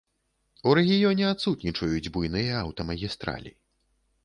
[0.71, 3.57] У рэгіёне адсутнічаюць буйныя аўтамагістралі.